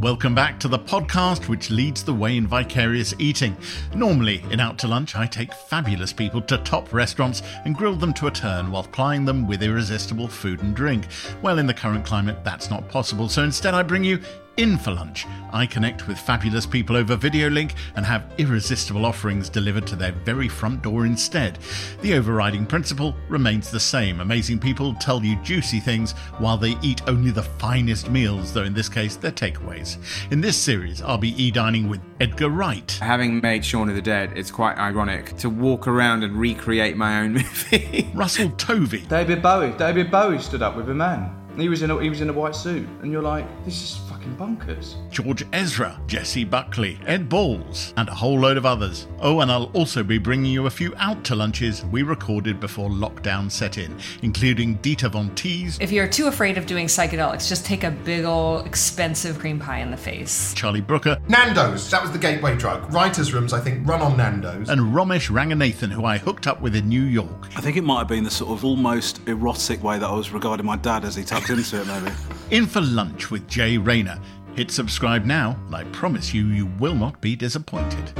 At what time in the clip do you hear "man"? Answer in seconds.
40.94-41.47